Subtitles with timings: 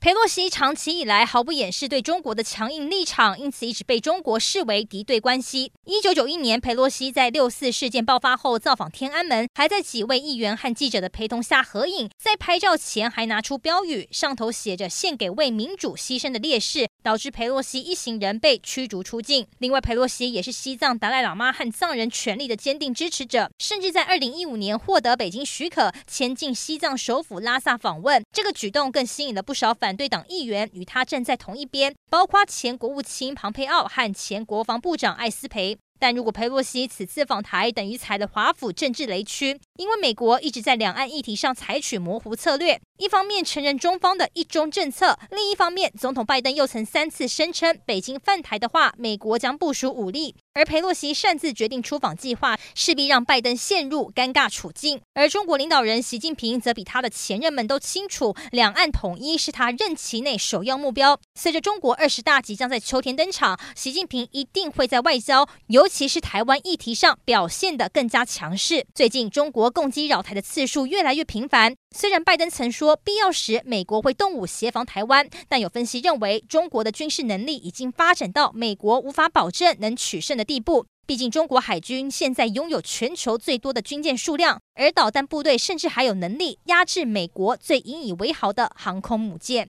[0.00, 5.72] 裴洛西长期以来毫不掩饰对中国的强硬立场，因此一直被中国视为敌对关系。
[5.84, 19.46] 一九九一年，裴洛西在六四事件爆发后造访天安门，还在几位议员和记者的陪同下合影，在拍照前还拿出标语，上头写着“献给为民主牺牲的烈士”，导致裴洛西一行人被驱逐出境。
[19.58, 28.24] 另外，裴洛西也是西藏达赖喇嘛和藏人权利的坚定支持者，甚至在二零一五年获得北京许可，前进西藏首府拉萨访问。
[28.32, 29.89] 这个举动更吸引了不少反。
[29.90, 35.76] 反对党议员与他站在同一边，包括前国务卿庞佩奥和前国防部长艾斯培。
[35.98, 50.34] 但如果佩洛西此次访台，等于踩了华府政治雷区，因为美国一直在两岸议题上采取模糊策略，一方面承认中方的一中政策，另一方面，总统拜登又曾三次声称，北京犯台的话，美国将部署武力。
[50.52, 55.00] 而裴洛西擅自决定出访计划，势必让拜登陷入尴尬处境。
[55.14, 61.18] 而中国领导人习近平则比他的前任们都清楚，两岸统一是他任期内首要目标。
[61.36, 68.84] 随着中国二十大即将在秋天登场，习近平一定会在外交，尤其是台湾议题上表现得更加强势。
[68.94, 71.74] 最近，中国攻击扰台的次数越来越频繁。
[71.96, 80.86] 虽然拜登曾说必要时美国会动武协防台湾，但有分析认为，中国的军事能力已经发展到美国无法保证能取胜的地步。
[81.06, 89.68] 毕竟，中国海军现在拥有全球最多的军舰数量，而导弹部队甚至还有能力压制美国最引以为豪的航空母舰。